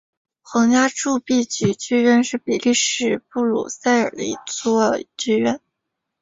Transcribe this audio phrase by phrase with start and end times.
[0.41, 5.61] 皇家铸币局剧院是比利时布鲁塞尔的一座剧院。